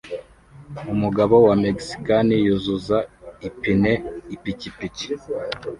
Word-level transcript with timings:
umugabo 0.93 1.35
wa 1.47 1.55
mexikani 1.63 2.35
yuzuza 2.45 2.97
ipine 3.47 3.93
ipikipiki 4.35 5.07